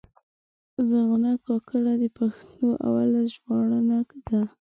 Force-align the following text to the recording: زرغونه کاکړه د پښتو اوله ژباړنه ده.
زرغونه 0.87 1.31
کاکړه 1.45 1.93
د 2.01 2.05
پښتو 2.17 2.65
اوله 2.85 3.21
ژباړنه 3.33 3.99
ده. 4.27 4.41